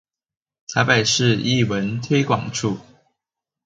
[0.03, 0.03] 臺
[0.83, 2.75] 北市藝文推廣處